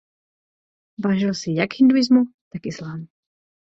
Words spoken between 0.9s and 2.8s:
Vážil si jak hinduismu tak